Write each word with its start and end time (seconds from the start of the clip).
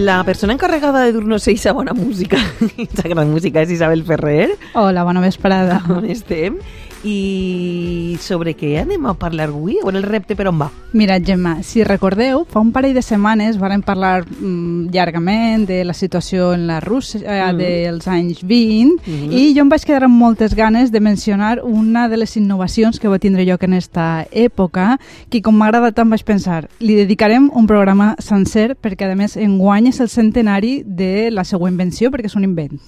La 0.00 0.24
persona 0.24 0.54
encarregada 0.54 1.02
de 1.04 1.12
dur-nos 1.12 1.46
eixa 1.50 1.74
bona 1.76 1.92
música, 1.92 2.38
aquesta 2.64 3.04
gran 3.04 3.28
música, 3.28 3.60
és 3.60 3.74
Isabel 3.74 4.00
Ferrer. 4.08 4.54
Hola, 4.72 5.02
bona 5.04 5.20
vesprada. 5.20 5.82
On 5.92 6.06
estem? 6.08 6.56
I 7.02 8.16
sobre 8.20 8.52
què 8.54 8.74
anem 8.82 9.06
a 9.08 9.14
parlar 9.16 9.48
avui? 9.48 9.78
On 9.86 9.96
el 9.96 10.02
repte 10.04 10.36
per 10.36 10.46
on 10.50 10.58
va? 10.60 10.68
Mira, 10.92 11.16
Gemma, 11.22 11.62
si 11.62 11.84
recordeu, 11.84 12.42
fa 12.50 12.60
un 12.60 12.72
parell 12.74 12.92
de 12.96 13.02
setmanes 13.02 13.56
varen 13.58 13.80
parlar 13.86 14.24
mm, 14.26 14.90
llargament 14.92 15.64
de 15.68 15.84
la 15.86 15.94
situació 15.94 16.52
en 16.54 16.66
la 16.68 16.80
Rússia 16.80 17.20
eh, 17.24 17.40
Mm. 17.50 17.56
dels 17.58 18.06
anys 18.08 18.42
20 18.44 19.00
Mhm. 19.06 19.32
i 19.32 19.54
jo 19.54 19.62
em 19.62 19.68
vaig 19.68 19.84
quedar 19.84 20.04
amb 20.04 20.14
moltes 20.20 20.54
ganes 20.54 20.92
de 20.92 21.00
mencionar 21.00 21.60
una 21.64 22.08
de 22.08 22.16
les 22.18 22.36
innovacions 22.36 23.00
que 23.00 23.08
va 23.08 23.18
tindre 23.18 23.44
lloc 23.46 23.62
en 23.64 23.74
esta 23.74 24.26
època 24.30 24.98
que 25.30 25.40
com 25.42 25.56
m'agrada 25.56 25.92
tant 25.92 26.10
vaig 26.10 26.22
pensar, 26.24 26.68
li 26.80 26.94
dedicarem 26.94 27.50
un 27.54 27.66
programa 27.66 28.14
sencer 28.18 28.76
perquè 28.76 29.10
a 29.10 29.16
més 29.16 29.36
enguany 29.36 29.88
és 29.88 30.00
el 30.00 30.08
centenari 30.08 30.82
de 30.84 31.30
la 31.30 31.44
seva 31.44 31.68
invenció 31.70 32.10
perquè 32.10 32.26
és 32.26 32.36
un 32.36 32.44
invent 32.44 32.78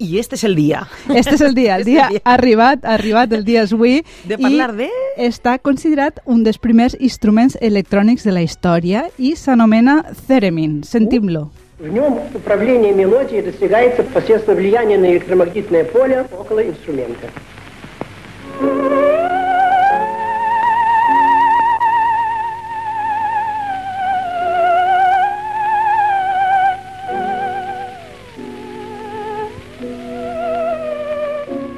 I 0.00 0.18
este 0.18 0.34
és 0.36 0.44
el 0.44 0.54
dia. 0.54 0.86
Este 1.08 1.34
és 1.36 1.40
el 1.40 1.54
dia, 1.54 1.76
el 1.76 1.80
Este 1.80 1.90
dia 1.90 2.00
és 2.02 2.06
el 2.06 2.12
dia. 2.12 2.22
ha 2.24 2.34
arribat, 2.34 2.84
ha 2.84 2.94
arribat, 2.94 3.32
el 3.32 3.44
dia 3.44 3.62
és 3.62 3.72
avui. 3.72 4.02
De 4.28 4.36
parlar 4.36 4.74
de... 4.76 4.90
Està 5.16 5.58
considerat 5.58 6.20
un 6.26 6.42
dels 6.44 6.58
primers 6.58 6.94
instruments 7.00 7.56
electrònics 7.62 8.22
de 8.24 8.32
la 8.32 8.42
història 8.44 9.06
i 9.16 9.34
s'anomena 9.36 10.02
Theremin. 10.28 10.82
Sentim-lo. 10.84 11.50
В 11.78 11.88
нем 11.88 12.18
управление 12.34 12.92
мелодией 12.94 13.42
достигается 13.42 14.02
посредством 14.02 14.56
влияния 14.56 14.96
на 14.98 15.06
электромагнитное 15.12 15.84
поле 15.84 16.26
около 16.38 16.60
инструмента. 16.60 17.28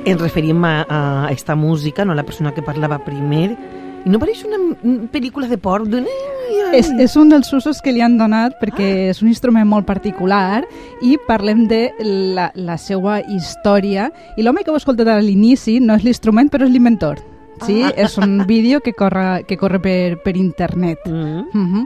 Ens 0.05 0.19
referim 0.19 0.63
a, 0.65 0.85
a 0.89 1.31
esta 1.31 1.55
música, 1.55 2.03
no 2.05 2.13
la 2.13 2.23
persona 2.23 2.51
que 2.53 2.61
parlava 2.61 2.99
primer. 3.05 3.53
I 4.03 4.09
no 4.11 4.19
pareix 4.19 4.41
una 4.43 4.57
mm, 4.59 5.07
pel·lícula 5.13 5.47
de 5.47 5.57
por? 5.57 5.85
D'un... 5.87 6.07
És, 6.75 6.89
és 6.99 7.13
un 7.15 7.29
dels 7.31 7.47
usos 7.53 7.79
que 7.85 7.93
li 7.93 8.01
han 8.01 8.17
donat 8.19 8.57
perquè 8.59 8.87
és 9.13 9.21
un 9.23 9.29
instrument 9.29 9.67
molt 9.69 9.85
particular 9.87 10.63
i 11.05 11.15
parlem 11.27 11.67
de 11.69 11.93
la, 12.35 12.49
la 12.55 12.75
seva 12.81 13.21
història. 13.21 14.09
I 14.37 14.43
l'home 14.43 14.63
que 14.65 14.73
heu 14.73 14.79
escoltat 14.79 15.07
a 15.13 15.19
l'inici 15.23 15.77
no 15.79 15.95
és 15.95 16.03
l'instrument, 16.03 16.49
però 16.51 16.67
és 16.67 16.73
l'inventor. 16.73 17.21
Sí, 17.63 17.79
Ah. 17.85 17.93
és 17.95 18.17
un 18.17 18.41
vídeo 18.49 18.81
que 18.81 18.91
corre, 18.97 19.45
que 19.47 19.55
corre 19.57 19.79
per, 19.79 20.17
per 20.23 20.35
internet. 20.35 20.99
Mm. 21.07 21.47
Mhm. 21.53 21.85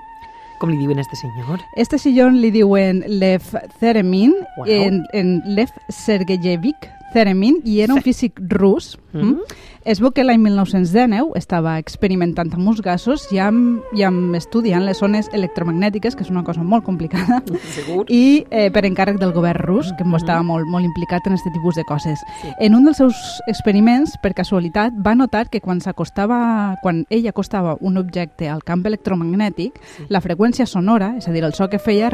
Com 0.58 0.72
li 0.74 0.78
diuen 0.80 0.98
a 0.98 1.02
este 1.04 1.16
senyor? 1.20 1.60
Este 1.76 2.00
sillón 2.02 2.40
li 2.42 2.50
diuen 2.50 3.04
Lev 3.06 3.44
Theremin, 3.80 4.34
Wow. 4.58 4.66
en, 4.66 5.04
en 5.14 5.44
Lev 5.46 5.70
Sergeyevich 5.88 6.88
Theremin, 7.14 7.62
i 7.66 7.80
era 7.82 7.96
un 7.96 8.02
físic 8.04 8.40
rus. 8.52 8.98
Mm. 9.14 9.40
Es 9.88 10.02
veu 10.04 10.12
que 10.12 10.24
l'any 10.26 10.42
1919 10.44 11.32
estava 11.40 11.78
experimentant 11.80 12.50
amb 12.54 12.68
uns 12.68 12.82
gasos 12.84 13.24
i 13.32 13.38
amb, 13.40 13.80
i 13.96 14.04
amb 14.04 14.36
estudiant 14.36 14.84
les 14.84 15.00
ones 15.02 15.30
electromagnètiques, 15.32 16.16
que 16.16 16.26
és 16.26 16.30
una 16.30 16.44
cosa 16.44 16.62
molt 16.64 16.84
complicada, 16.84 17.42
Segur. 17.76 18.04
i 18.12 18.46
eh, 18.52 18.68
per 18.72 18.84
encàrrec 18.86 19.18
del 19.22 19.32
govern 19.32 19.64
rus, 19.64 19.94
que 19.98 20.04
mm 20.04 20.18
estava 20.18 20.44
molt, 20.44 20.68
molt 20.68 20.84
implicat 20.84 21.28
en 21.28 21.34
aquest 21.38 21.54
tipus 21.54 21.76
de 21.76 21.84
coses. 21.86 22.20
Sí. 22.42 22.50
En 22.60 22.76
un 22.76 22.84
dels 22.84 22.98
seus 22.98 23.16
experiments, 23.48 24.18
per 24.22 24.34
casualitat, 24.34 24.94
va 25.06 25.16
notar 25.16 25.48
que 25.50 25.62
quan 25.62 25.80
s'acostava, 25.80 26.76
quan 26.82 27.06
ell 27.10 27.28
acostava 27.30 27.78
un 27.80 27.98
objecte 27.98 28.50
al 28.50 28.64
camp 28.64 28.84
electromagnètic, 28.86 29.80
Sí. 29.98 30.04
la 30.10 30.20
freqüència 30.22 30.66
sonora, 30.66 31.16
és 31.18 31.28
a 31.28 31.32
dir, 31.32 31.44
el 31.44 31.54
so 31.54 31.70
que 31.70 31.80
feia, 31.80 32.10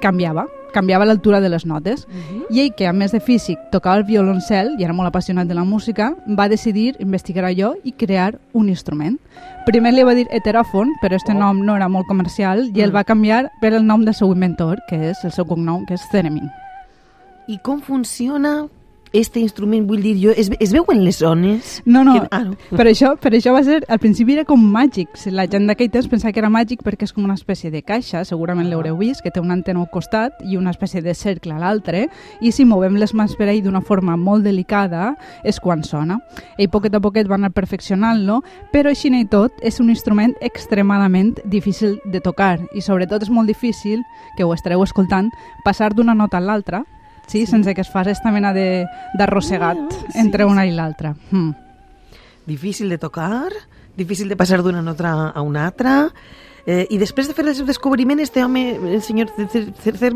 canviava, 0.00 0.46
canviava 0.74 1.04
l'altura 1.06 1.40
de 1.40 1.48
les 1.48 1.64
notes. 1.66 2.06
Mhm. 2.08 2.46
I 2.50 2.60
ell, 2.60 2.74
que 2.74 2.86
a 2.88 2.92
més 2.92 3.12
de 3.12 3.20
físic 3.20 3.58
tocava 3.70 3.96
el 3.96 4.04
violoncel 4.04 4.74
i 4.78 4.84
era 4.84 4.92
molt 4.92 5.06
apassionat 5.08 5.46
de 5.46 5.54
la 5.54 5.62
música, 5.64 6.16
va 6.38 6.48
decidir 6.48 6.96
investigar 7.00 7.44
allò 7.44 7.74
i 7.84 7.92
crear 7.92 8.38
un 8.52 8.68
instrument. 8.68 9.18
Primer 9.66 9.92
li 9.94 10.02
va 10.02 10.14
dir 10.14 10.26
heteròfon, 10.30 10.92
però 11.02 11.16
este 11.16 11.32
Oh. 11.32 11.38
nom 11.38 11.64
no 11.64 11.76
era 11.76 11.88
molt 11.88 12.06
comercial 12.06 12.70
i 12.74 12.80
el 12.82 12.90
Mm. 12.90 12.94
va 12.94 13.04
canviar 13.04 13.50
per 13.60 13.72
el 13.74 13.86
nom 13.86 14.04
del 14.04 14.14
seu 14.14 14.32
inventor, 14.32 14.80
que 14.88 15.10
és 15.10 15.24
el 15.24 15.32
seu 15.32 15.44
cognom, 15.46 15.84
que 15.86 15.94
és 15.94 16.08
Theremin. 16.10 16.50
I 17.48 17.58
com 17.58 17.80
funciona 17.80 18.66
este 19.14 19.40
instrument? 19.40 19.86
Vull 19.88 20.02
dir, 20.04 20.14
jo, 20.20 20.34
es, 20.36 20.50
es 20.60 20.74
veuen 20.74 21.04
les 21.04 21.22
ones? 21.22 21.80
No, 21.86 22.02
no, 22.04 22.18
Que, 22.20 22.28
ah, 22.30 22.42
no. 22.44 22.56
per 22.76 22.88
això, 22.90 23.14
per 23.16 23.32
això 23.32 23.54
va 23.54 23.62
ser, 23.64 23.80
al 23.88 24.00
principi 24.02 24.34
era 24.34 24.44
com 24.44 24.60
màgic. 24.60 25.14
La 25.32 25.46
gent 25.48 25.68
d'aquell 25.70 25.88
temps 25.94 26.10
pensava 26.10 26.34
que 26.34 26.42
era 26.42 26.50
màgic 26.52 26.82
perquè 26.84 27.08
és 27.08 27.14
com 27.14 27.24
una 27.24 27.38
espècie 27.38 27.70
de 27.72 27.80
caixa, 27.86 28.24
segurament 28.28 28.68
l'haureu 28.68 28.98
vist, 29.00 29.22
que 29.24 29.32
té 29.32 29.40
una 29.40 29.56
antena 29.56 29.80
al 29.80 29.88
costat 29.92 30.42
i 30.44 30.58
una 30.58 30.74
espècie 30.74 31.00
de 31.00 31.14
cercle 31.14 31.54
a 31.54 31.62
l'altre, 31.62 32.08
i 32.42 32.52
si 32.52 32.66
movem 32.68 32.98
les 33.00 33.14
mans 33.14 33.36
per 33.38 33.48
ell 33.48 33.62
d'una 33.64 33.80
forma 33.80 34.18
molt 34.20 34.44
delicada 34.44 35.14
és 35.44 35.60
quan 35.62 35.84
sona. 35.86 36.18
Ell 36.58 36.68
poquet 36.68 36.94
a 36.94 37.00
poquet 37.00 37.30
va 37.30 37.38
anar 37.38 37.54
perfeccionant-lo, 37.54 38.42
però 38.72 38.90
així 38.90 39.14
i 39.14 39.26
tot 39.30 39.52
és 39.62 39.78
un 39.80 39.90
instrument 39.92 40.34
extremadament 40.40 41.36
difícil 41.44 42.00
de 42.10 42.20
tocar 42.20 42.58
i 42.74 42.82
sobretot 42.82 43.22
és 43.22 43.30
molt 43.30 43.46
difícil, 43.46 44.02
que 44.36 44.44
ho 44.44 44.52
estareu 44.54 44.82
escoltant, 44.82 45.30
passar 45.64 45.92
d'una 45.94 46.14
nota 46.14 46.40
a 46.40 46.42
l'altra, 46.42 46.82
sí, 47.26 47.46
sense 47.46 47.74
que 47.74 47.80
es 47.80 47.88
faci 47.90 48.10
aquesta 48.10 48.30
mena 48.30 48.52
de- 48.52 48.86
d'arrossegat 49.14 49.78
Ah, 49.78 49.88
sí, 50.12 50.18
entre 50.18 50.44
sí. 50.44 50.50
una 50.50 50.66
i 50.66 50.70
l'altra. 50.72 51.14
Mm. 51.30 51.50
Difícil 52.46 52.88
de 52.88 52.98
tocar, 52.98 53.52
difícil 53.96 54.28
de 54.28 54.36
passar 54.36 54.62
d'una 54.62 54.82
nota 54.82 55.30
a 55.30 55.40
una 55.40 55.66
altra. 55.66 56.10
Eh, 56.66 56.86
I 56.90 56.98
després 56.98 57.28
de 57.28 57.34
fer 57.36 57.44
el 57.46 57.54
seu 57.54 57.66
descobriment, 57.66 58.20
este 58.20 58.42
home, 58.44 58.76
el 58.94 59.02
senyor, 59.02 59.28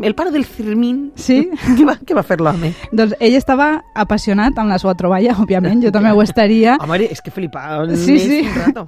el 0.01 0.15
pare 0.15 0.31
del 0.31 0.45
Fermín, 0.45 1.11
Sí. 1.15 1.49
què 1.77 1.85
va, 1.85 1.95
què 2.01 2.15
va 2.17 2.23
fer 2.25 2.39
l'home? 2.41 2.71
Doncs 2.91 3.13
ell 3.19 3.35
estava 3.37 3.83
apassionat 3.93 4.57
amb 4.57 4.71
la 4.71 4.79
seva 4.81 4.95
troballa, 4.97 5.35
òbviament, 5.39 5.83
jo 5.83 5.91
també 5.93 6.11
ho 6.15 6.21
estaria. 6.23 6.77
Home, 6.81 6.99
és 7.05 7.21
que 7.21 7.31
flipant 7.31 7.93
Sí, 7.95 8.17
sí. 8.19 8.39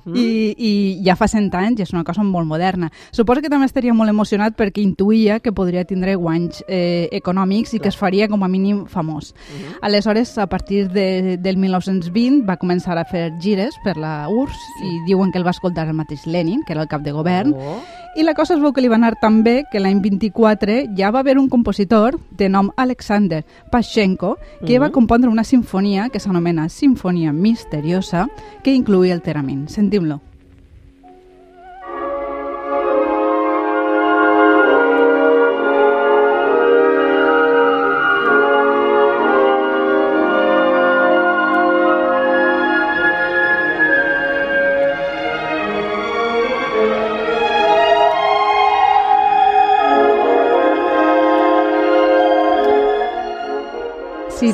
Mm. 0.05 0.15
I, 0.15 0.25
i 0.57 0.71
ja 1.05 1.15
fa 1.19 1.27
100 1.29 1.53
anys 1.59 1.79
i 1.79 1.85
és 1.85 1.93
una 1.93 2.03
cosa 2.07 2.23
molt 2.23 2.47
moderna. 2.49 2.89
Suposo 3.11 3.41
que 3.41 3.49
també 3.51 3.67
estaria 3.69 3.93
molt 3.93 4.09
emocionat 4.09 4.55
perquè 4.57 4.81
intuïa 4.83 5.39
que 5.39 5.53
podria 5.53 5.83
tindre 5.85 6.15
guanys 6.15 6.63
eh, 6.67 7.09
econòmics 7.11 7.75
i 7.75 7.79
que 7.83 7.89
es 7.91 7.97
faria 7.97 8.27
com 8.31 8.41
a 8.43 8.49
mínim 8.51 8.85
famós. 8.89 9.33
Mhm. 9.51 9.77
Aleshores, 9.81 10.37
a 10.37 10.47
partir 10.47 10.87
de, 10.89 11.37
del 11.37 11.57
1920 11.57 12.41
va 12.47 12.57
començar 12.57 12.97
a 12.97 13.05
fer 13.05 13.31
gires 13.41 13.75
per 13.83 13.97
la 13.97 14.27
URSS 14.29 14.83
i 14.87 14.91
diuen 15.07 15.31
que 15.31 15.37
el 15.39 15.45
va 15.45 15.51
escoltar 15.53 15.87
el 15.87 15.93
mateix 15.97 16.25
Lenin, 16.25 16.63
que 16.65 16.73
era 16.73 16.81
el 16.81 16.89
cap 16.89 17.01
de 17.05 17.11
govern, 17.11 17.50
Oh. 17.55 17.81
i 18.15 18.23
la 18.23 18.33
cosa 18.33 18.55
es 18.55 18.59
veu 18.59 18.73
que 18.73 18.81
li 18.81 18.89
va 18.91 18.95
anar 18.95 19.13
tan 19.21 19.41
bé 19.43 19.63
que 19.71 19.79
l'any 19.79 20.01
24 20.01 20.81
ja 20.97 21.11
va 21.11 21.19
haver 21.19 21.37
un 21.39 21.47
compositor 21.47 22.19
de 22.31 22.49
nom 22.49 22.71
Alexander 22.75 23.45
Pashenko 23.71 24.37
que 24.65 24.79
va 24.79 24.87
Mhm. 24.87 24.91
compondre 24.93 25.29
una 25.29 25.43
sinfonia 25.45 26.09
que 26.09 26.19
s'anomena 26.19 26.67
Sinfonia 26.69 27.31
Misteriosa 27.31 28.27
que 28.63 28.73
incluïa 28.73 29.13
el 29.13 29.21
Teramin. 29.21 29.67
Sentim-lo. 29.69 30.19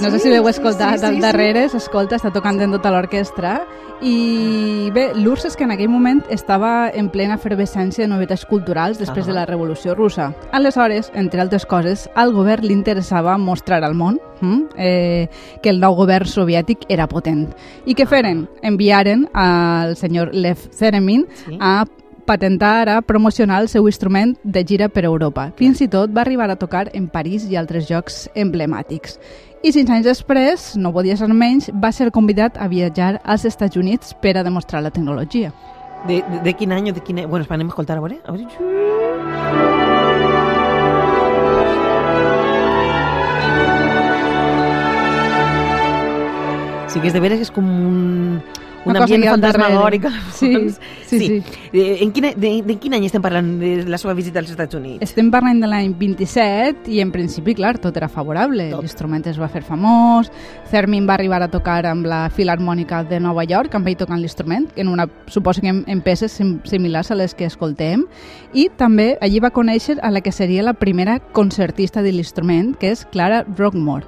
No 0.07 0.17
sé 0.17 0.19
si 0.23 0.29
l'heu 0.29 0.47
escoltat 0.49 0.95
sí, 0.95 0.99
sí, 0.99 1.05
al 1.05 1.19
darrere, 1.21 1.67
s'escolta, 1.69 2.15
està 2.17 2.31
tocant 2.33 2.59
en 2.61 2.71
tota 2.71 2.91
l'orquestra. 2.93 3.61
I 4.01 4.91
bé, 4.93 5.07
l'URSS 5.17 5.45
és 5.49 5.55
que 5.57 5.65
en 5.65 5.71
aquell 5.73 5.89
moment 5.89 6.19
estava 6.29 6.89
en 6.93 7.09
plena 7.09 7.35
efervescència 7.39 8.05
de 8.05 8.11
novetats 8.11 8.45
culturals 8.45 8.99
després 8.99 9.25
Ah. 9.25 9.27
de 9.29 9.33
la 9.33 9.45
Revolució 9.45 9.95
Russa. 9.95 10.33
Aleshores, 10.51 11.11
entre 11.15 11.41
altres 11.41 11.65
coses, 11.65 12.07
al 12.15 12.31
govern 12.33 12.63
li 12.65 12.73
interessava 12.73 13.37
mostrar 13.37 13.83
al 13.83 13.95
món 13.95 14.19
hm, 14.41 14.61
eh, 14.77 15.27
que 15.63 15.69
el 15.69 15.79
nou 15.79 15.95
govern 15.95 16.25
soviètic 16.29 16.85
era 16.89 17.07
potent. 17.07 17.47
I 17.85 17.95
què 17.95 18.05
feren? 18.05 18.47
Enviaren 18.61 19.27
al 19.33 19.95
senyor 19.95 20.29
Lev 20.33 20.57
Theremin 20.77 21.25
Sí. 21.45 21.57
a 21.59 21.85
patentar, 22.27 22.89
a 22.89 23.01
promocionar 23.01 23.61
el 23.61 23.69
seu 23.69 23.87
instrument 23.87 24.37
de 24.43 24.63
gira 24.65 24.89
per 24.89 25.05
Europa. 25.05 25.53
Fins 25.55 25.79
i 25.81 25.87
tot 25.87 26.11
va 26.15 26.21
arribar 26.21 26.51
a 26.51 26.57
tocar 26.57 26.89
en 26.93 27.07
París 27.07 27.45
i 27.49 27.55
altres 27.55 27.89
llocs 27.89 28.29
emblemàtics. 28.35 29.17
I 29.67 29.71
sis 29.75 29.89
anys 29.91 30.05
després, 30.07 30.61
no 30.79 30.93
podia 30.95 31.17
ser 31.19 31.27
menys, 31.27 31.65
va 31.75 31.89
ser 31.91 32.05
convidat 32.15 32.55
a 32.55 32.69
viatjar 32.71 33.17
als 33.27 33.43
Estats 33.43 33.75
Units 33.75 34.13
per 34.23 34.37
a 34.39 34.43
demostrar 34.47 34.79
la 34.79 34.93
tecnologia. 34.95 35.49
De, 36.07 36.21
de, 36.23 36.39
de 36.45 36.53
quin 36.55 36.71
any 36.71 36.87
de 36.95 37.01
quin... 37.03 37.19
Bueno, 37.27 37.43
espera, 37.43 37.57
anem 37.59 37.67
a 37.67 37.73
escoltar, 37.75 37.97
a 37.97 37.99
veure. 37.99 38.21
A 38.23 38.31
veure. 38.31 38.47
Sí 46.87 47.01
que 47.03 47.11
és 47.11 47.17
de 47.17 47.19
veres 47.19 47.43
que 47.43 47.49
és 47.49 47.51
com 47.51 47.67
un, 47.67 47.99
un 48.85 48.97
ambient 48.97 49.25
fantasmagòric. 49.25 50.05
al 50.05 50.13
Sí, 50.37 50.69
sí, 51.05 51.19
sí. 51.19 51.43
Eh, 51.73 51.97
En, 52.01 52.11
quin, 52.11 52.29
de, 52.35 52.51
de 52.63 52.75
quin 52.79 52.93
any 52.93 53.05
estem 53.07 53.21
parlant 53.21 53.59
de 53.59 53.83
la 53.89 53.97
seva 53.97 54.13
visita 54.13 54.39
als 54.39 54.51
Estats 54.51 54.75
Units? 54.75 55.01
Estem 55.03 55.31
parlant 55.31 55.59
de 55.61 55.67
l'any 55.67 55.93
27 55.97 56.91
i 56.91 57.01
en 57.01 57.11
principi, 57.11 57.55
clar, 57.55 57.77
tot 57.81 57.97
era 57.97 58.07
favorable. 58.07 58.69
L'instrument 58.75 59.25
es 59.27 59.39
va 59.39 59.49
fer 59.51 59.63
famós, 59.65 60.31
Thermin 60.71 61.07
va 61.07 61.15
arribar 61.15 61.41
a 61.43 61.49
tocar 61.51 61.85
amb 61.89 62.05
la 62.07 62.27
Filarmònica 62.29 63.03
de 63.07 63.19
Nova 63.19 63.43
York, 63.47 63.75
amb 63.75 63.87
ell 63.87 63.97
tocant 63.97 64.21
l'instrument, 64.21 64.67
en 64.75 64.87
una, 64.87 65.07
suposo 65.27 65.61
que 65.61 65.71
en, 65.73 65.83
en 65.87 66.01
peces 66.01 66.31
sim, 66.31 66.57
similars 66.67 67.11
a 67.11 67.15
les 67.15 67.33
que 67.35 67.47
escoltem, 67.47 68.05
i 68.53 68.69
també 68.77 69.17
allí 69.21 69.39
va 69.43 69.51
conèixer 69.55 69.97
a 70.01 70.11
la 70.11 70.21
que 70.21 70.31
seria 70.31 70.63
la 70.63 70.73
primera 70.73 71.19
concertista 71.19 72.01
de 72.01 72.11
l'instrument, 72.11 72.75
que 72.77 72.91
és 72.91 73.05
Clara 73.11 73.43
Rockmore. 73.57 74.05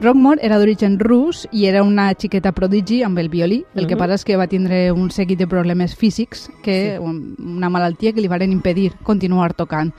Rockmore 0.00 0.40
era 0.42 0.58
d'origen 0.58 0.98
rus 0.98 1.46
i 1.52 1.66
era 1.66 1.82
una 1.82 2.10
xiqueta 2.14 2.52
prodigi 2.52 3.02
amb 3.02 3.18
el 3.18 3.28
violí. 3.28 3.64
El 3.74 3.86
que 3.86 3.94
Mhm. 3.94 3.98
passa 3.98 4.14
és 4.14 4.24
que 4.24 4.36
va 4.36 4.46
tindre 4.46 4.92
un 4.92 5.10
seguit 5.10 5.38
de 5.38 5.46
problemes 5.46 5.94
físics, 5.94 6.50
que 6.62 6.98
una 7.00 7.68
malaltia 7.70 8.12
que 8.12 8.20
li 8.20 8.28
varen 8.28 8.52
impedir 8.52 8.92
continuar 9.02 9.54
tocant. 9.54 9.92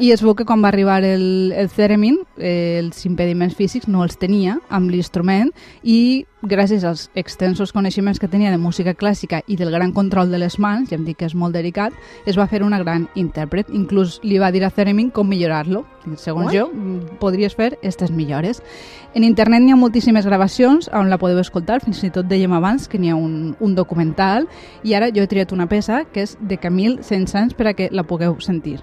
I 0.00 0.10
es 0.12 0.22
veu 0.22 0.34
que 0.34 0.44
quan 0.44 0.62
va 0.64 0.68
arribar 0.68 1.04
el, 1.04 1.52
el 1.52 1.68
Theremin, 1.68 2.18
eh, 2.38 2.78
els 2.82 3.04
impediments 3.06 3.54
físics 3.54 3.88
no 3.88 4.02
els 4.02 4.16
tenia 4.18 4.58
amb 4.70 4.90
l'instrument 4.90 5.50
i 5.82 6.24
gràcies 6.42 6.82
als 6.82 7.10
extensos 7.14 7.72
coneixements 7.72 8.18
que 8.18 8.26
tenia 8.26 8.50
de 8.50 8.58
música 8.58 8.94
clàssica 8.94 9.42
i 9.46 9.54
del 9.56 9.70
gran 9.70 9.92
control 9.92 10.30
de 10.30 10.38
les 10.38 10.58
mans, 10.58 10.88
ja 10.90 10.96
em 10.96 11.04
dic 11.04 11.18
que 11.18 11.26
és 11.26 11.34
molt 11.36 11.54
delicat, 11.54 11.92
es 12.26 12.36
va 12.36 12.48
fer 12.48 12.62
una 12.64 12.78
gran 12.82 13.08
intèrpret. 13.14 13.68
Inclús 13.70 14.18
li 14.24 14.38
va 14.38 14.50
dir 14.50 14.64
a 14.64 14.70
Theremin 14.70 15.10
com 15.10 15.28
millorar-lo. 15.28 15.84
Segons 16.16 16.50
Ui. 16.52 16.58
jo, 16.58 16.68
podries 17.20 17.54
fer 17.54 17.74
aquestes 17.74 18.10
millores. 18.10 18.60
En 19.14 19.22
internet 19.42 19.64
n'hi 19.64 19.72
ha 19.74 19.76
moltíssimes 19.76 20.26
gravacions 20.28 20.86
on 20.94 21.08
la 21.10 21.16
podeu 21.18 21.40
escoltar, 21.42 21.80
fins 21.82 21.98
i 22.06 22.12
tot 22.14 22.28
dèiem 22.30 22.52
abans 22.54 22.86
que 22.86 23.00
n'hi 23.02 23.10
ha 23.10 23.16
un, 23.18 23.56
un 23.58 23.74
documental 23.74 24.46
i 24.86 24.94
ara 24.94 25.10
jo 25.10 25.24
he 25.24 25.30
triat 25.32 25.50
una 25.50 25.66
peça 25.66 26.04
que 26.14 26.22
és 26.22 26.36
de 26.38 26.60
Camille 26.62 27.02
Saint-Saëns 27.02 27.58
per 27.58 27.66
a 27.66 27.74
que 27.74 27.90
la 27.90 28.06
pugueu 28.06 28.38
sentir. 28.38 28.78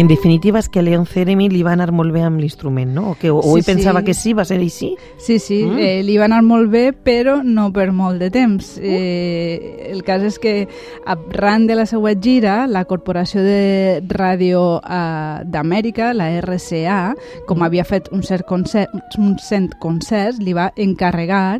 En 0.00 0.08
definitiva, 0.08 0.56
és 0.62 0.68
que 0.72 0.80
a 0.80 0.82
Leon 0.82 1.02
Theremin 1.04 1.50
li 1.52 1.60
va 1.66 1.74
anar 1.76 1.90
molt 1.92 2.14
bé 2.14 2.22
amb 2.24 2.40
l'instrument, 2.40 2.88
no? 2.96 3.10
O, 3.10 3.14
que, 3.20 3.28
o 3.28 3.42
Sí, 3.42 3.58
ell 3.58 3.66
pensava 3.66 4.00
sí. 4.00 4.06
que 4.06 4.14
sí, 4.16 4.32
va 4.32 4.46
ser 4.48 4.56
així? 4.62 4.94
Sí, 5.20 5.36
sí, 5.38 5.58
Mm. 5.66 5.78
eh, 5.78 6.02
li 6.02 6.14
va 6.16 6.24
anar 6.24 6.38
molt 6.42 6.70
bé, 6.72 6.94
però 6.94 7.42
no 7.44 7.66
per 7.70 7.90
molt 7.92 8.18
de 8.18 8.30
temps. 8.32 8.78
Eh, 8.80 9.90
el 9.92 10.00
cas 10.02 10.22
és 10.22 10.38
que 10.38 10.54
arran 11.04 11.66
de 11.66 11.74
la 11.76 11.84
seva 11.84 12.14
gira, 12.16 12.66
la 12.66 12.86
Corporació 12.86 13.42
de 13.44 14.00
Ràdio 14.08 14.80
eh, 14.80 15.44
d'Amèrica, 15.44 16.14
la 16.14 16.30
RCA, 16.40 17.14
com 17.46 17.60
havia 17.62 17.84
fet 17.84 18.08
un 18.10 18.22
cert 18.22 18.46
concert, 18.48 18.88
un 19.18 19.36
cent 19.38 19.68
concerts, 19.80 20.38
li 20.40 20.54
va 20.56 20.72
encarregar 20.76 21.58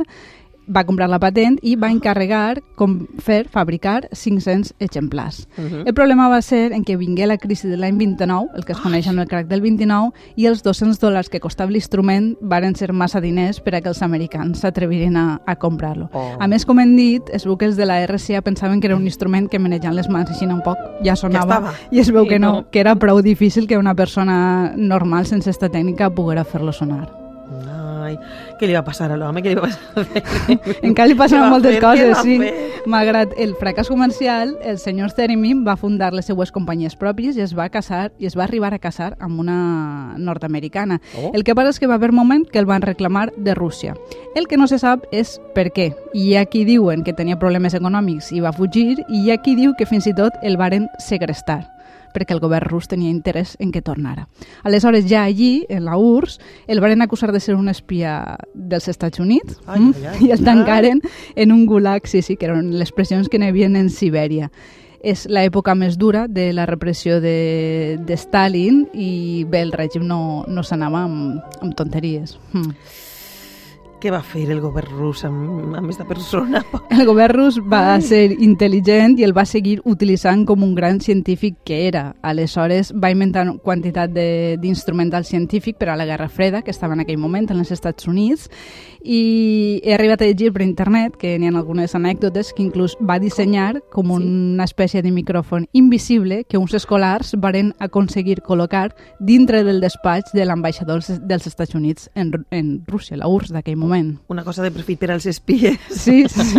va 0.70 0.84
comprar 0.84 1.08
la 1.11 1.19
patent 1.19 1.58
i 1.67 1.75
va 1.76 1.90
encarregar 1.90 2.61
com 2.78 2.96
fer 3.19 3.43
fabricar 3.50 4.08
500 4.12 4.75
exemplars. 4.78 5.49
Uh 5.56 5.64
-huh. 5.64 5.82
El 5.87 5.94
problema 5.94 6.28
va 6.28 6.40
ser 6.43 6.72
en 6.72 6.84
què 6.84 6.96
vingué 6.96 7.26
la 7.26 7.38
crisi 7.38 7.69
de 7.69 7.76
l'any 7.76 7.96
29, 7.99 8.49
el 8.55 8.64
que 8.64 8.72
es 8.72 8.81
coneix 8.81 9.08
amb 9.08 9.19
el 9.19 9.28
crack 9.28 9.49
del 9.49 9.61
29, 9.61 10.12
i 10.37 10.46
els 10.46 10.62
200 10.62 11.00
dòlars 11.00 11.28
que 11.28 11.40
costava 11.40 11.70
l'instrument 11.70 12.37
varen 12.40 12.75
ser 12.75 12.93
massa 12.93 13.20
diners 13.20 13.61
per 13.61 13.75
a 13.75 13.81
que 13.81 13.88
els 13.88 14.02
americans 14.02 14.61
s'atreviren 14.61 15.17
a, 15.17 15.40
a 15.46 15.56
comprar-lo. 15.56 16.08
Oh. 16.12 16.37
A 16.38 16.46
més, 16.46 16.64
com 16.64 16.78
hem 16.78 16.96
dit, 16.96 17.22
es 17.32 17.44
veu 17.44 17.56
que 17.56 17.67
els 17.67 17.76
de 17.76 17.87
la 17.87 18.06
RCA 18.06 18.43
pensaven 18.43 18.81
que 18.81 18.87
era 18.87 18.96
un 18.96 19.05
instrument 19.05 19.49
que 19.49 19.58
manejant 19.58 19.94
les 19.94 20.08
mans 20.08 20.31
així 20.31 20.46
un 20.46 20.62
poc 20.62 20.78
ja 21.05 21.17
sonava, 21.17 21.55
estava. 21.55 21.75
i 21.90 22.00
es 22.00 22.11
veu 22.11 22.26
que 22.26 22.38
no, 22.38 22.52
no. 22.52 22.70
que 22.70 22.81
era 22.81 22.94
prou 22.96 23.22
difícil 23.22 23.67
que 23.67 23.78
una 23.78 23.94
persona 23.94 24.72
normal 24.76 25.26
sense 25.26 25.50
esta 25.50 25.69
tècnica 25.69 26.11
poguera 26.11 26.44
fer-lo 26.44 26.72
sonar. 26.72 27.08
Ai, 28.10 28.18
què 28.58 28.68
li 28.68 28.74
va 28.76 28.82
passar 28.86 29.10
a 29.12 29.16
l'home? 29.18 29.42
Què 29.44 29.52
li 29.52 29.58
va 29.58 29.68
passar? 29.68 30.04
Encara 30.88 31.08
li 31.08 31.14
Què 31.14 31.20
passaven 31.20 31.46
va 31.46 31.54
moltes 31.54 31.76
fer? 31.76 31.82
Coses, 31.84 32.22
sí. 32.24 32.36
fer? 32.42 32.82
Malgrat 32.90 33.34
el 33.38 33.52
fracàs 33.60 33.90
comercial, 33.92 34.54
el 34.66 34.78
senyor 34.82 35.12
Theremin 35.16 35.62
va 35.66 35.76
fundar 35.80 36.12
les 36.16 36.30
seues 36.30 36.52
companyies 36.54 36.96
pròpies 36.98 37.36
i 37.36 37.44
es 37.44 37.54
va 37.56 37.68
casar 37.72 38.08
i 38.18 38.26
es 38.26 38.36
va 38.38 38.46
arribar 38.46 38.72
a 38.74 38.80
casar 38.82 39.12
amb 39.20 39.40
una 39.42 39.58
nord-americana. 40.18 41.00
Oh. 41.18 41.30
El 41.34 41.44
que 41.44 41.54
passa 41.54 41.74
és 41.74 41.80
que 41.80 41.90
va 41.90 41.98
haver 42.00 42.12
moment 42.16 42.46
que 42.48 42.58
el 42.58 42.68
van 42.68 42.82
reclamar 42.82 43.28
de 43.36 43.54
Rússia. 43.54 43.94
El 44.34 44.48
que 44.48 44.56
no 44.56 44.66
se 44.70 44.80
sap 44.80 45.06
és 45.12 45.38
per 45.54 45.68
què. 45.76 45.90
Hi 46.14 46.34
ha 46.36 46.46
qui 46.50 46.64
diuen 46.64 47.04
que 47.04 47.14
tenia 47.16 47.38
problemes 47.38 47.76
econòmics 47.76 48.32
i 48.32 48.40
va 48.40 48.54
fugir, 48.56 49.04
i 49.08 49.26
hi 49.26 49.30
ha 49.30 49.42
qui 49.44 49.56
diu 49.58 49.76
que 49.76 49.86
fins 49.86 50.08
i 50.08 50.16
tot 50.16 50.40
el 50.42 50.56
varen 50.56 50.88
segrestar 50.98 51.62
perquè 52.14 52.34
el 52.34 52.40
govern 52.42 52.69
rus 52.69 52.88
tenia 52.90 53.10
interès 53.10 53.56
en 53.60 53.70
que 53.72 53.82
tornara. 53.82 54.26
Aleshores, 54.64 55.06
ja 55.08 55.25
allí, 55.25 55.66
en 55.69 55.84
la 55.84 55.96
URSS, 55.96 56.40
el 56.66 56.81
varen 56.81 57.02
acusar 57.02 57.32
de 57.32 57.40
ser 57.40 57.54
un 57.54 57.69
espia 57.69 58.38
dels 58.54 58.88
Estats 58.88 59.20
Units 59.20 59.60
Ai, 59.66 59.81
mm, 59.81 59.94
ai, 59.96 60.06
ai. 60.06 60.26
i 60.26 60.31
el 60.34 60.44
tancaren 60.44 61.02
en 61.37 61.52
un 61.52 61.66
gulag, 61.66 62.06
sí, 62.06 62.22
sí, 62.22 62.37
que 62.37 62.50
eren 62.50 62.78
les 62.78 62.92
pressions 62.92 63.28
que 63.28 63.38
n'hi 63.38 63.50
havia 63.50 63.70
en 63.70 63.90
Sibèria. 63.90 64.50
És 65.00 65.25
l'època 65.32 65.72
més 65.75 65.96
dura 65.96 66.26
de 66.28 66.50
la 66.52 66.66
repressió 66.69 67.22
de, 67.25 67.96
de 68.04 68.16
Stalin 68.20 68.82
i 68.93 69.46
bé, 69.48 69.62
el 69.64 69.72
règim 69.72 70.04
no, 70.04 70.44
no 70.46 70.62
s'anava 70.62 71.06
amb, 71.06 71.40
amb 71.62 71.76
tonteries. 71.78 72.36
Mm. 72.52 72.75
Què 74.00 74.08
va 74.11 74.23
fer 74.25 74.47
el 74.50 74.62
govern 74.64 74.94
rus 74.97 75.26
amb, 75.29 75.75
amb 75.76 75.85
aquesta 75.85 76.06
persona? 76.08 76.62
El 76.97 77.05
govern 77.06 77.37
rus 77.37 77.58
va 77.61 77.99
ser 78.00 78.31
intel·ligent 78.32 79.19
i 79.20 79.25
el 79.26 79.35
va 79.37 79.44
seguir 79.47 79.76
utilitzant 79.85 80.47
com 80.49 80.64
un 80.64 80.73
gran 80.75 80.99
científic 81.05 81.58
que 81.69 81.82
era. 81.87 82.14
Aleshores 82.23 82.94
va 82.97 83.11
inventar 83.12 83.44
quantitat 83.62 84.11
de- 84.11 84.56
d'instrumental 84.61 85.25
científic 85.29 85.76
per 85.79 85.91
a 85.93 85.97
la 86.00 86.06
Guerra 86.08 86.29
Freda, 86.29 86.62
que 86.62 86.73
estava 86.73 86.94
en 86.97 87.05
aquell 87.05 87.19
moment 87.20 87.50
en 87.52 87.61
els 87.61 87.70
Estats 87.76 88.08
Units, 88.08 88.49
i 89.02 89.81
he 89.85 89.94
arribat 89.94 90.20
a 90.23 90.26
llegir 90.29 90.50
per 90.53 90.62
internet 90.64 91.14
que 91.17 91.37
n'hi 91.41 91.49
ha 91.49 91.55
algunes 91.56 91.94
anècdotes 91.96 92.53
que 92.56 92.62
inclús 92.64 92.96
va 93.00 93.19
dissenyar 93.20 93.81
com 93.93 94.11
una 94.12 94.64
espècie 94.69 95.01
de 95.03 95.13
micròfon 95.13 95.69
invisible 95.72 96.43
que 96.44 96.58
uns 96.60 96.74
escolars 96.77 97.34
varen 97.41 97.72
aconseguir 97.79 98.41
col·locar 98.44 98.91
dintre 99.20 99.63
del 99.65 99.81
despatx 99.81 100.32
de 100.32 100.44
l'ambaixador 100.48 101.05
dels- 101.05 101.46
Estats 101.51 101.74
Units 101.74 102.10
en, 102.15 102.31
en 102.51 102.84
Rússia, 102.86 103.17
la 103.17 103.27
URSS 103.29 103.53
d'aquell 103.56 103.77
moment. 103.77 103.90
Una 104.29 104.44
cosa 104.44 104.63
de 104.63 104.70
perfil 104.70 104.97
per 104.99 105.11
als 105.13 105.27
espies. 105.27 105.79
Sí, 105.91 106.25
sí, 106.29 106.44
sí. 106.44 106.59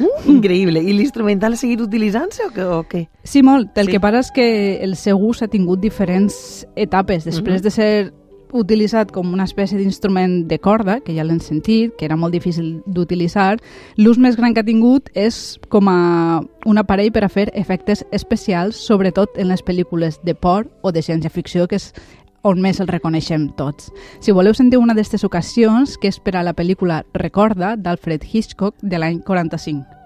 Uh, 0.00 0.30
increïble. 0.30 0.80
I 0.82 0.92
l'instrumental 0.94 1.54
ha 1.54 1.56
seguit 1.56 1.80
utilitzant-se 1.80 2.46
o, 2.48 2.78
o 2.78 2.84
què? 2.88 3.08
Sí, 3.24 3.42
molt. 3.42 3.76
El 3.78 3.86
Sí. 3.86 3.92
que 3.92 4.00
passa 4.00 4.20
és 4.20 4.30
que 4.32 4.48
el 4.84 4.96
seu 4.96 5.18
ús 5.18 5.42
ha 5.42 5.48
tingut 5.48 5.80
diferents 5.80 6.66
etapes. 6.76 7.24
Després 7.24 7.60
Mhm. 7.60 7.62
de 7.62 7.70
ser 7.70 8.12
utilitzat 8.52 9.12
com 9.12 9.32
una 9.32 9.44
espècie 9.44 9.78
d'instrument 9.78 10.48
de 10.48 10.58
corda, 10.58 10.98
que 11.00 11.14
ja 11.14 11.22
l'hem 11.22 11.38
sentit, 11.38 11.92
que 11.96 12.04
era 12.04 12.16
molt 12.16 12.32
difícil 12.34 12.82
d'utilitzar, 12.84 13.60
l'ús 13.96 14.18
més 14.18 14.34
gran 14.36 14.54
que 14.54 14.60
ha 14.60 14.66
tingut 14.66 15.08
és 15.14 15.60
com 15.68 15.86
a 15.88 16.40
un 16.66 16.78
aparell 16.78 17.12
per 17.12 17.22
a 17.24 17.28
fer 17.28 17.52
efectes 17.54 18.04
especials, 18.10 18.74
sobretot 18.74 19.38
en 19.38 19.46
les 19.48 19.62
pel·lícules 19.64 20.18
de 20.24 20.34
por 20.34 20.66
o 20.82 20.90
de 20.90 21.00
ciència-ficció, 21.00 21.68
que 21.68 21.76
és 21.76 21.92
on 22.42 22.60
més 22.60 22.80
el 22.80 22.88
reconeixem 22.88 23.48
tots. 23.58 23.90
Si 24.20 24.32
voleu 24.32 24.54
sentir 24.56 24.80
una 24.80 24.94
d'aquestes 24.94 25.24
ocasions, 25.24 25.96
que 26.00 26.08
és 26.08 26.20
per 26.20 26.36
a 26.36 26.44
la 26.46 26.56
pel·lícula 26.56 27.02
Recorda, 27.14 27.76
d'Alfred 27.76 28.26
Hitchcock, 28.32 28.76
de 28.82 28.98
l'any 28.98 29.22
45. 29.26 30.00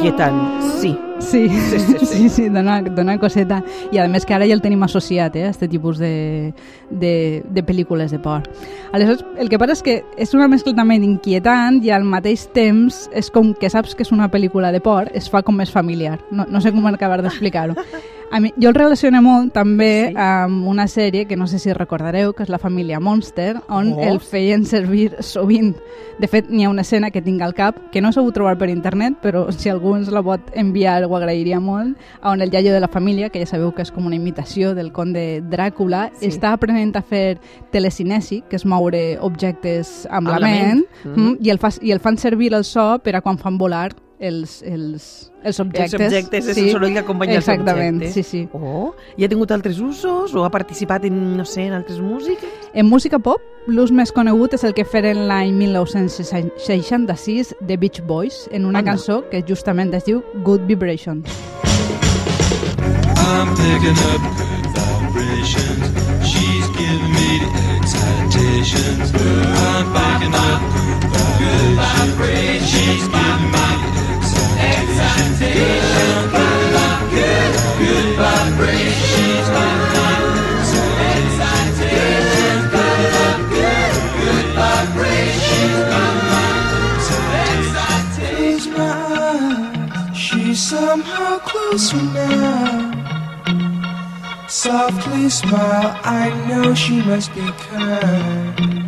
Inquietant, 0.00 0.62
sí. 0.80 0.98
Sí, 1.18 1.46
sí, 1.50 1.78
sí, 1.78 1.78
sí. 1.98 2.06
sí, 2.06 2.28
sí 2.30 2.48
dona, 2.48 2.80
dona 2.80 3.18
coseta. 3.20 3.58
I 3.92 3.98
a 4.00 4.06
més 4.08 4.24
que 4.24 4.32
ara 4.32 4.46
ja 4.48 4.54
el 4.56 4.62
tenim 4.64 4.80
associat, 4.86 5.34
eh, 5.36 5.42
a 5.44 5.50
aquest 5.50 5.66
tipus 5.68 5.98
de, 6.00 6.54
de, 6.88 7.42
de 7.44 7.62
pel·lícules 7.68 8.08
de 8.08 8.18
por. 8.18 8.46
Aleshores, 8.96 9.20
el 9.36 9.52
que 9.52 9.58
passa 9.60 9.76
és 9.76 9.84
que 9.84 9.98
és 10.16 10.32
una 10.32 10.48
mescla 10.48 10.72
també 10.78 10.96
d'inquietant 11.02 11.82
i 11.84 11.92
al 11.92 12.08
mateix 12.08 12.46
temps 12.56 13.02
és 13.12 13.28
com 13.28 13.52
que 13.52 13.68
saps 13.68 13.92
que 13.92 14.08
és 14.08 14.14
una 14.16 14.30
pel·lícula 14.32 14.72
de 14.72 14.80
por, 14.80 15.12
es 15.12 15.28
fa 15.28 15.44
com 15.44 15.60
més 15.60 15.68
familiar. 15.68 16.16
No, 16.30 16.48
no 16.48 16.64
sé 16.64 16.72
com 16.72 16.88
acabar 16.88 17.20
d'explicar-ho. 17.20 17.76
A 18.32 18.38
mi, 18.38 18.52
jo 18.62 18.68
el 18.68 18.74
relaciono 18.76 19.20
molt 19.22 19.52
també 19.52 20.10
Sí. 20.10 20.14
amb 20.16 20.66
una 20.68 20.84
sèrie 20.86 21.26
que 21.26 21.36
no 21.36 21.48
sé 21.48 21.58
si 21.58 21.72
recordareu, 21.72 22.32
que 22.32 22.44
és 22.44 22.48
La 22.48 22.58
família 22.58 23.00
Monster, 23.00 23.56
on 23.68 23.92
Oh. 23.92 24.00
el 24.00 24.20
feien 24.20 24.64
servir 24.64 25.16
sovint. 25.20 25.74
De 26.20 26.28
fet, 26.28 26.48
n'hi 26.48 26.64
ha 26.64 26.70
una 26.70 26.82
escena 26.82 27.10
que 27.10 27.22
tinc 27.22 27.42
al 27.42 27.54
cap, 27.54 27.76
que 27.90 28.00
no 28.00 28.10
he 28.10 28.12
sabut 28.12 28.32
trobar 28.34 28.56
per 28.56 28.68
internet, 28.68 29.14
però 29.20 29.50
si 29.50 29.68
algú 29.68 29.96
ens 29.96 30.12
la 30.12 30.22
pot 30.22 30.40
enviar 30.54 31.02
ho 31.06 31.16
agrairia 31.16 31.58
molt, 31.58 31.96
on 32.22 32.40
el 32.40 32.52
iaio 32.52 32.72
de 32.72 32.78
la 32.80 32.88
família, 32.88 33.30
que 33.30 33.40
ja 33.40 33.46
sabeu 33.46 33.72
que 33.74 33.82
és 33.82 33.90
com 33.90 34.06
una 34.06 34.14
imitació 34.16 34.74
del 34.76 34.92
conde 34.92 35.42
Dràcula, 35.42 36.10
Sí. 36.20 36.28
està 36.28 36.52
aprenent 36.52 36.94
a 36.96 37.02
fer 37.02 37.38
telecinesi, 37.72 38.44
que 38.48 38.56
és 38.56 38.64
moure 38.64 39.18
objectes 39.20 40.06
amb, 40.10 40.28
Amb 40.28 40.38
la 40.38 40.46
ment, 40.46 40.84
mm. 41.04 41.36
i, 41.40 41.50
el 41.50 41.58
fa, 41.58 41.70
i 41.80 41.90
el 41.90 41.98
fan 42.00 42.16
servir 42.16 42.54
el 42.54 42.62
so 42.64 42.98
per 43.02 43.16
a 43.16 43.22
quan 43.22 43.38
fan 43.38 43.58
volar 43.58 43.90
els, 44.20 44.60
els, 44.62 45.04
els 45.42 45.58
objectes. 45.60 45.94
Els 45.94 46.04
objectes, 46.12 46.48
és 46.52 46.58
el 46.60 46.70
soroll 46.74 46.92
que 46.92 47.00
acompanya 47.00 47.38
els 47.38 47.48
Exactament, 47.48 47.96
objectes. 48.02 48.14
sí, 48.14 48.22
sí. 48.22 48.48
Oh, 48.52 48.92
i 49.16 49.24
ha 49.24 49.28
tingut 49.32 49.50
altres 49.56 49.80
usos 49.80 50.34
o 50.36 50.44
ha 50.44 50.50
participat 50.52 51.06
en, 51.08 51.16
no 51.38 51.44
sé, 51.48 51.64
en 51.70 51.72
altres 51.78 51.98
músiques? 52.04 52.50
En 52.74 52.86
música 52.86 53.18
pop, 53.18 53.40
l'ús 53.66 53.90
més 53.90 54.12
conegut 54.12 54.52
és 54.58 54.64
el 54.68 54.74
que 54.76 54.84
feren 54.84 55.24
l'any 55.30 55.52
1966 55.56 57.54
de 57.60 57.76
Beach 57.80 58.02
Boys 58.06 58.44
en 58.52 58.66
una 58.66 58.80
Anda. 58.84 58.92
cançó 58.92 59.24
que 59.30 59.42
justament 59.48 59.94
es 59.96 60.04
diu 60.04 60.22
Good 60.44 60.68
Vibrations. 60.68 61.24
I'm 63.16 63.54
picking 63.56 63.96
up 64.12 64.20
good 64.36 65.14
vibrations. 65.14 65.88
She's 66.28 66.66
giving 66.76 67.12
me 67.16 67.28
the 67.40 67.50
excitations. 67.80 69.12
I'm 69.14 69.99
smile, 95.30 95.94
I 96.04 96.30
know 96.48 96.74
she 96.74 97.02
must 97.02 97.32
be 97.34 97.46
kind. 97.70 98.80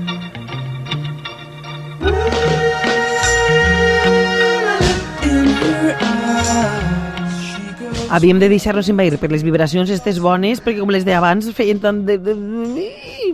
Havíem 8.13 8.39
de 8.43 8.51
deixar-nos 8.53 8.91
envair 8.93 9.17
per 9.17 9.31
les 9.33 9.41
vibracions 9.41 9.89
estes 9.89 10.19
bones, 10.21 10.61
perquè 10.61 10.83
com 10.83 10.91
les 10.93 11.07
d'abans 11.09 11.47
feien 11.57 11.81
tant 11.81 12.03
de... 12.05 12.19
de, 12.21 12.35
de 12.37 12.89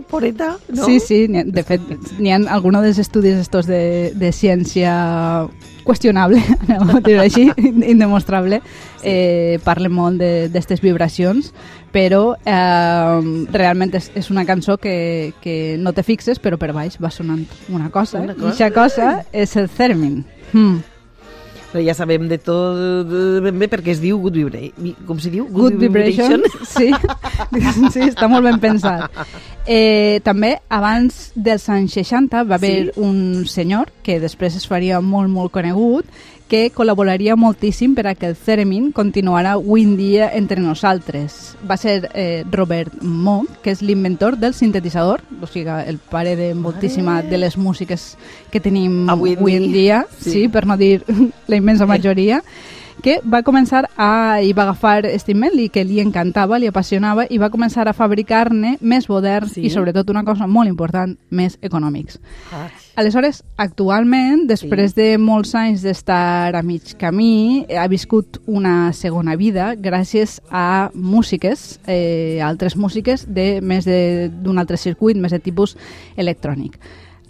poreta, 0.09 0.53
no? 0.71 0.85
Sí, 0.85 0.99
sí, 1.03 1.17
de 1.27 1.63
fet, 1.67 1.83
n'hi 2.17 2.31
ha 2.33 2.39
alguns 2.55 2.79
dels 2.85 3.01
estudis 3.03 3.37
estos 3.37 3.67
de, 3.67 4.11
de 4.15 4.31
ciència 4.33 4.93
qüestionable, 5.85 6.41
anem 6.63 6.95
a 6.95 7.01
dir 7.03 7.19
així, 7.21 7.49
indemostrable, 7.59 8.61
eh, 9.03 9.59
parlen 9.63 9.91
molt 9.93 10.19
d'aquestes 10.21 10.81
vibracions, 10.81 11.53
però 11.93 12.35
eh, 12.45 13.47
realment 13.53 13.95
és, 13.97 14.11
és 14.15 14.29
una 14.31 14.45
cançó 14.45 14.77
que, 14.77 15.33
que 15.41 15.75
no 15.79 15.93
te 15.93 16.03
fixes, 16.03 16.39
però 16.39 16.57
per 16.61 16.71
baix 16.75 16.99
va 17.01 17.09
sonant 17.11 17.45
una 17.69 17.89
cosa, 17.89 18.19
Una 18.21 18.33
i 18.33 18.35
cosa. 18.35 18.47
aquesta 18.53 18.71
cosa 18.75 19.11
és 19.31 19.55
el 19.57 19.69
theremin. 19.69 20.23
Mm. 20.53 20.79
Però 21.69 21.83
ja 21.85 21.93
sabem 21.93 22.23
de 22.25 22.39
tot 22.41 23.11
ben 23.45 23.59
bé 23.61 23.67
perquè 23.69 23.91
es 23.93 23.99
diu 24.01 24.17
Good 24.17 24.39
Vibration. 24.39 24.95
Com 25.05 25.19
se 25.21 25.29
diu? 25.29 25.43
Good 25.53 25.75
Vibration, 25.77 26.41
sí, 26.65 26.87
sí, 27.93 28.07
està 28.07 28.25
molt 28.27 28.47
ben 28.47 28.57
pensat. 28.63 29.11
Eh, 29.69 30.17
també, 30.25 30.55
abans 30.73 31.27
dels 31.37 31.67
anys 31.69 31.93
60, 31.99 32.41
va 32.49 32.57
haver 32.57 32.87
Sí? 32.89 32.95
un 33.05 33.45
senyor, 33.45 33.91
que 34.01 34.17
després 34.19 34.57
es 34.57 34.65
faria 34.65 34.97
molt, 34.99 35.29
molt 35.29 35.53
conegut, 35.53 36.09
que 36.49 36.71
col·laboraria 36.73 37.35
moltíssim 37.37 37.93
per 37.95 38.07
a 38.09 38.15
que 38.17 38.25
el 38.31 38.35
Theremin 38.35 38.89
continuara 38.91 39.51
avui 39.53 39.83
en 39.85 39.93
dia 39.99 40.31
entre 40.33 40.59
nosaltres. 40.59 41.55
Va 41.69 41.77
ser 41.77 42.09
eh, 42.15 42.43
Robert 42.51 42.97
Moog, 43.05 43.61
que 43.63 43.69
és 43.71 43.83
l'inventor 43.85 44.35
del 44.41 44.55
sintetitzador, 44.57 45.21
o 45.39 45.47
sigui, 45.47 45.69
el 45.85 45.99
pare 45.99 46.35
de 46.35 46.55
moltíssima 46.57 47.21
de 47.21 47.37
les 47.37 47.55
músiques 47.57 48.17
que 48.51 48.59
tenim 48.59 49.07
Avui 49.09 49.35
avui 49.37 49.55
en 49.55 49.71
dia, 49.71 50.05
Sí. 50.19 50.31
sí, 50.31 50.47
per 50.49 50.65
no 50.65 50.75
dir 50.75 51.03
la 51.47 51.55
immensa 51.55 51.85
majoria, 51.85 52.41
que 53.01 53.21
va 53.23 53.43
començar 53.47 53.85
a... 53.95 54.41
i 54.43 54.51
va 54.51 54.63
agafar 54.65 55.05
este 55.05 55.31
invent 55.31 55.55
i 55.61 55.69
que 55.71 55.85
li 55.87 56.01
encantava, 56.01 56.57
li 56.59 56.67
apassionava 56.67 57.23
i 57.29 57.37
va 57.39 57.47
començar 57.53 57.85
a 57.87 57.93
fabricar-ne 57.95 58.73
més 58.81 59.07
moderns 59.07 59.53
Sí. 59.53 59.61
i 59.63 59.69
sobretot 59.69 60.09
una 60.11 60.25
cosa 60.27 60.47
molt 60.47 60.67
important, 60.67 61.13
més 61.29 61.55
econòmics. 61.61 62.17
Ah, 62.51 62.67
Aleshores, 62.99 63.45
actualment, 63.55 64.41
després 64.49 64.91
de 64.91 65.13
molts 65.23 65.53
anys 65.55 65.85
d'estar 65.85 66.51
a 66.57 66.61
mig 66.67 66.97
camí, 66.99 67.63
ha 67.71 67.85
viscut 67.87 68.41
una 68.43 68.91
segona 68.91 69.37
vida 69.39 69.69
gràcies 69.79 70.41
a 70.51 70.89
músiques, 70.93 71.79
eh, 71.87 72.41
altres 72.43 72.75
músiques 72.75 73.23
de 73.33 73.61
més 73.61 73.85
de- 73.85 74.27
d'un 74.43 74.59
altre 74.59 74.75
circuit, 74.75 75.15
més 75.15 75.31
de 75.31 75.39
tipus 75.39 75.77
electrònic. 76.17 76.75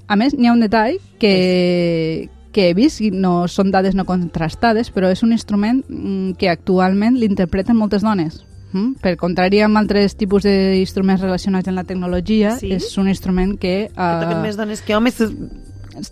A 0.08 0.16
més, 0.16 0.34
n'hi 0.34 0.48
ha 0.48 0.54
un 0.54 0.60
detall 0.66 0.98
que, 1.20 2.30
que 2.52 2.70
he 2.70 2.74
vist, 2.74 3.02
no, 3.14 3.48
són 3.48 3.70
dades 3.70 3.94
no 3.94 4.06
contrastades, 4.06 4.90
però 4.92 5.12
és 5.14 5.22
un 5.22 5.34
instrument 5.38 5.84
mm, 5.88 6.32
que 6.40 6.50
actualment 6.50 7.14
l'interpreten 7.16 7.78
moltes 7.78 8.02
dones. 8.02 8.44
Mm? 8.72 9.00
Per 9.02 9.16
contrari 9.18 9.62
amb 9.66 9.78
altres 9.80 10.16
tipus 10.16 10.44
d'instruments 10.46 11.22
relacionats 11.22 11.68
amb 11.68 11.80
la 11.82 11.84
tecnologia, 11.84 12.52
Sí? 12.60 12.72
és 12.76 12.98
un 12.98 13.08
instrument 13.10 13.58
que... 13.58 13.90
que 13.90 14.12
toquen 14.22 14.38
eh, 14.38 14.42
més 14.44 14.58
dones 14.58 14.82
que 14.86 14.96
homes. 14.96 15.18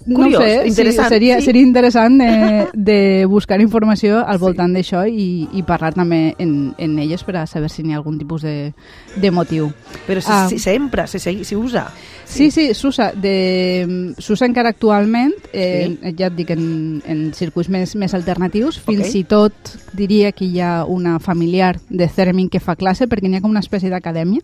No 0.06 0.16
Curiós, 0.16 0.42
ho 0.42 0.46
sé, 0.46 0.68
interessant, 0.68 1.08
sí, 1.08 1.14
seria, 1.16 1.40
sí. 1.40 1.46
seria 1.46 1.62
interessant 1.62 2.18
de, 2.20 2.68
de 2.74 3.26
buscar 3.26 3.60
informació 3.62 4.20
al 4.26 4.38
voltant 4.38 4.74
d'això 4.74 5.06
i, 5.08 5.48
i 5.54 5.64
parlar 5.64 5.94
també 5.96 6.36
en, 6.40 6.74
en 6.78 6.98
elles 7.00 7.24
per 7.24 7.38
a 7.38 7.46
saber 7.48 7.70
si 7.70 7.84
n'hi 7.84 7.94
ha 7.94 7.98
algun 8.02 8.18
tipus 8.20 8.42
de, 8.44 8.74
de 9.16 9.32
motiu. 9.32 9.72
Però 10.08 10.22
si, 10.22 10.30
Ah. 10.32 10.48
si 10.50 10.60
s'empra, 10.60 11.08
se, 11.08 11.20
se, 11.20 11.44
se 11.44 11.56
usa. 11.56 11.88
Sí, 12.26 12.52
sí, 12.52 12.74
s'usa 12.74 13.12
de- 13.16 14.14
s'usa 14.20 14.46
encara 14.46 14.70
actualment, 14.70 15.34
eh, 15.54 15.98
ja 16.18 16.28
et 16.28 16.36
dic, 16.36 16.50
en, 16.52 17.02
en 17.08 17.34
circuits 17.34 17.70
més, 17.70 17.96
més 17.96 18.14
alternatius. 18.14 18.80
Fins 18.84 19.08
Ok. 19.08 19.16
i 19.16 19.24
tot 19.24 19.54
diria 19.94 20.32
que 20.34 20.46
hi 20.46 20.60
ha 20.60 20.84
una 20.86 21.20
familiar 21.20 21.78
de 21.90 22.08
Theremin 22.08 22.50
que 22.50 22.60
fa 22.60 22.76
classe, 22.76 23.08
perquè 23.08 23.30
n'hi 23.30 23.38
ha 23.38 23.42
com 23.42 23.52
una 23.52 23.64
espècie 23.64 23.90
d'acadèmia 23.90 24.42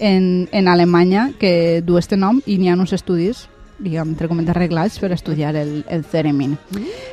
en, 0.00 0.48
en 0.52 0.68
Alemanya 0.68 1.32
que 1.38 1.82
du 1.84 1.98
este 1.98 2.16
nom 2.16 2.40
i 2.46 2.56
n'hi 2.58 2.68
ha 2.70 2.76
uns 2.78 2.92
estudis 2.94 3.48
diguem, 3.78 4.10
entre 4.14 4.28
cometes 4.28 4.54
arreglats 4.54 4.98
per 4.98 5.12
estudiar 5.14 5.54
el, 5.56 5.84
el 5.88 6.04
Theremin. 6.04 6.56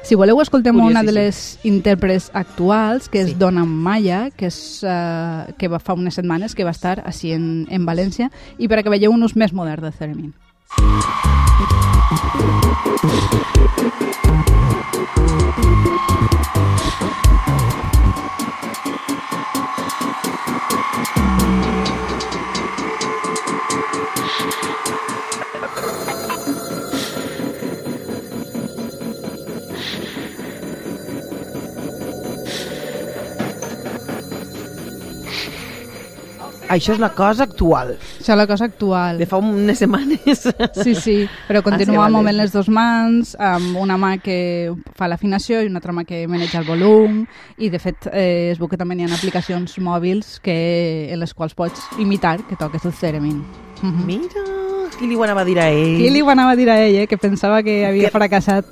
Si 0.03 0.15
voleu, 0.17 0.41
escoltem 0.41 0.79
una 0.81 1.03
de 1.05 1.13
les 1.13 1.59
intèrprets 1.63 2.31
actuals, 2.33 3.09
que 3.09 3.21
és 3.21 3.33
Sí. 3.33 3.37
Donna 3.39 3.65
Maya, 3.65 4.29
que, 4.35 4.47
és, 4.47 4.81
uh, 4.83 5.53
que 5.57 5.67
va 5.67 5.79
fa 5.79 5.93
unes 5.93 6.15
setmanes 6.15 6.55
que 6.55 6.63
va 6.63 6.73
estar 6.75 7.01
així 7.05 7.33
en, 7.33 7.67
en 7.69 7.85
València, 7.85 8.31
i 8.57 8.67
per 8.67 8.79
a 8.79 8.83
que 8.83 8.93
veieu 8.93 9.13
un 9.13 9.23
ús 9.23 9.35
més 9.35 9.53
modern 9.53 9.81
del 9.87 9.93
Theremin. 9.93 10.33
Això 36.69 36.93
és 36.95 36.99
la 36.99 37.11
cosa 37.13 37.43
actual, 37.43 37.91
Això 38.19 38.31
és 38.33 38.37
la 38.37 38.47
cosa 38.47 38.65
actual. 38.65 39.17
de 39.19 39.25
fa 39.29 39.37
unes 39.37 39.77
setmanes. 39.77 40.47
Sí, 40.81 40.95
sí, 40.95 41.17
però 41.47 41.61
continua 41.67 42.05
Ah, 42.05 42.07
sí, 42.07 42.13
vale. 42.13 42.17
movent 42.17 42.37
les 42.37 42.51
dues 42.51 42.69
mans, 42.69 43.35
amb 43.39 43.77
una 43.77 43.97
mà 44.01 44.15
que 44.21 44.73
fa 44.97 45.07
l'afinació 45.07 45.61
i 45.61 45.67
una 45.69 45.77
altra 45.77 45.93
mà 45.93 46.05
que 46.05 46.27
maneja 46.27 46.59
el 46.59 46.65
volum, 46.65 47.25
i 47.57 47.69
de 47.69 47.79
fet 47.79 48.07
eh, 48.11 48.49
es 48.51 48.57
veu 48.59 48.67
que 48.67 48.77
també 48.77 48.95
hi 48.97 49.05
ha 49.05 49.13
aplicacions 49.13 49.77
mòbils 49.77 50.39
que, 50.41 51.09
en 51.13 51.19
les 51.19 51.33
quals 51.33 51.53
pots 51.53 51.81
imitar 51.99 52.39
que 52.49 52.55
toques 52.55 52.83
el 52.85 52.93
Theremin. 52.93 53.43
Mhm. 53.83 54.05
Mira, 54.05 54.45
qui 54.97 55.05
li 55.07 55.15
ho 55.15 55.23
anava 55.23 55.41
a 55.41 55.45
dir 55.45 55.59
a 55.59 55.69
ell? 55.69 55.97
Qui 55.99 56.09
li 56.09 56.21
ho 56.21 56.29
anava 56.29 56.51
a 56.51 56.55
dir 56.55 56.69
a 56.69 56.79
ell, 56.81 56.95
eh, 57.03 57.07
que 57.07 57.17
pensava 57.17 57.61
que 57.61 57.85
havia 57.85 58.09
Que- 58.09 58.11
fracassat? 58.17 58.65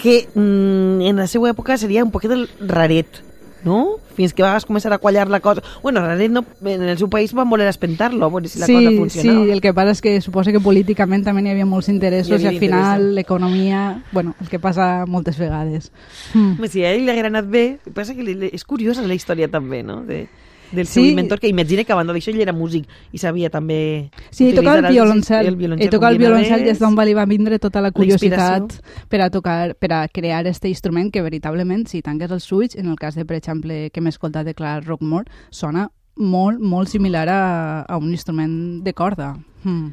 Que 0.00 0.28
mm, 0.34 1.02
en 1.02 1.16
la 1.16 1.26
seva 1.28 1.50
època 1.50 1.76
seria 1.76 2.02
un 2.02 2.10
poquet 2.10 2.32
raret, 2.60 3.20
no? 3.64 3.96
Fins 4.16 4.32
que 4.34 4.42
vas 4.42 4.64
començar 4.66 4.92
a 4.92 4.98
quallar 4.98 5.28
la 5.30 5.40
cosa. 5.40 5.62
Bueno, 5.82 6.00
raret 6.00 6.30
no, 6.32 6.44
en 6.64 6.82
el 6.82 6.98
seu 6.98 7.08
país 7.08 7.32
van 7.32 7.48
voler 7.50 7.68
espentar-lo, 7.68 8.24
a 8.26 8.28
veure 8.28 8.48
si 8.48 8.58
la 8.58 8.66
sí, 8.66 8.74
cosa 8.74 8.90
sí, 8.90 8.96
funcionava. 8.98 9.52
el 9.52 9.60
que 9.60 9.72
passa 9.74 9.90
és 9.92 10.00
que 10.02 10.20
suposa 10.20 10.52
que 10.52 10.60
políticament 10.60 11.24
també 11.24 11.42
n'hi 11.42 11.50
havia 11.54 11.66
molts 11.66 11.88
interessos 11.88 12.40
Hi 12.40 12.44
i 12.44 12.46
havia 12.46 12.56
al 12.58 12.60
final 12.60 13.14
l'economia, 13.14 14.02
bueno, 14.12 14.34
el 14.40 14.48
que 14.48 14.58
passa 14.58 15.04
moltes 15.06 15.38
vegades. 15.38 15.90
Mm. 16.34 16.64
Si 16.68 16.84
a 16.84 16.92
ell 16.92 17.04
li 17.06 17.10
haguera 17.10 17.28
anat 17.28 17.46
bé, 17.48 17.78
passa 17.94 18.14
que 18.14 18.22
li- 18.22 18.50
és 18.52 18.64
curiosa 18.64 19.02
la 19.02 19.14
història 19.14 19.48
també, 19.50 19.82
no? 19.82 20.02
De, 20.04 20.26
del 20.72 20.86
seu 20.86 21.02
Sí. 21.02 21.10
inventor, 21.10 21.40
que 21.40 21.48
imagina 21.48 21.84
que 21.84 21.92
a 21.92 21.96
banda 21.96 22.12
d'això 22.12 22.30
ell 22.32 22.40
era 22.40 22.52
músic 22.52 22.86
i 23.12 23.18
sabia 23.18 23.50
també... 23.50 24.10
Sí, 24.30 24.52
tocar 24.54 24.78
el 24.84 24.92
violoncel. 24.92 25.46
el 25.46 25.56
violoncel 25.56 25.86
I 25.86 25.90
tocar 25.90 26.10
el 26.12 26.16
com 26.16 26.22
violoncel 26.26 26.58
dinades. 26.60 26.72
és 26.72 26.78
d'on 26.78 26.96
li 27.04 27.14
va 27.14 27.24
vindre 27.26 27.58
tota 27.58 27.80
la 27.80 27.90
curiositat 27.92 28.80
per 29.08 29.20
a 29.22 29.30
tocar, 29.30 29.74
per 29.76 29.92
a 29.92 30.08
crear 30.08 30.46
este 30.46 30.68
instrument 30.68 31.10
que 31.12 31.22
veritablement, 31.22 31.86
si 31.88 32.02
tanques 32.02 32.30
els 32.30 32.50
ulls, 32.52 32.76
en 32.76 32.86
el 32.86 32.96
cas 32.96 33.14
de, 33.14 33.24
per 33.24 33.36
exemple, 33.36 33.90
que 33.90 34.00
hem 34.00 34.06
escoltat 34.06 34.44
de 34.46 34.54
Clara 34.54 34.80
Rockmore, 34.80 35.30
sona 35.50 35.90
molt, 36.16 36.60
molt 36.60 36.88
similar 36.88 37.28
a, 37.28 37.82
a 37.82 37.96
un 37.96 38.10
instrument 38.10 38.82
de 38.84 38.92
corda. 38.92 39.36
Mm. 39.64 39.88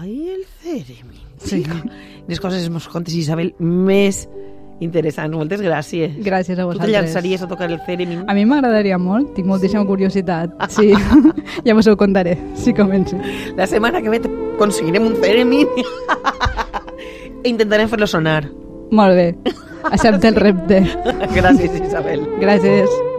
Ai, 0.00 0.28
el 0.30 0.44
theremin. 0.62 1.20
Sí. 1.38 1.62
Les 2.26 2.40
coses 2.40 2.68
mos 2.70 2.88
contes, 2.88 3.14
Isabel, 3.14 3.54
més 3.60 4.28
interessants. 4.80 5.34
Moltes 5.36 5.60
gràcies. 5.62 6.16
Gràcies 6.22 6.52
a 6.58 6.62
Tu 6.62 6.62
te 6.62 6.64
vosaltres. 6.66 6.92
llançaries 6.92 7.42
a 7.42 7.48
tocar 7.48 7.70
el 7.70 7.78
theremin? 7.86 8.24
A 8.28 8.34
mi 8.34 8.44
m'agradaria 8.44 8.98
molt, 8.98 9.34
tinc 9.34 9.46
moltíssima 9.48 9.86
curiositat. 9.86 10.50
Sí, 10.76 10.92
ja 11.64 11.74
vos 11.74 11.86
ho 11.86 11.96
contaré, 11.96 12.36
si 12.54 12.74
començo. 12.74 13.16
La 13.56 13.66
setmana 13.66 14.02
que 14.02 14.10
ve 14.10 14.20
aconseguirem 14.56 15.06
un 15.06 15.20
theremin 15.20 15.66
e 17.44 17.48
intentarem 17.48 17.88
fer-lo 17.88 18.06
sonar. 18.06 18.44
Molt 18.90 19.14
bé, 19.16 19.34
accepta 19.90 20.28
el 20.28 20.34
repte. 20.36 20.82
Gràcies, 21.38 21.80
Isabel. 21.80 22.26
Gràcies. 22.40 23.15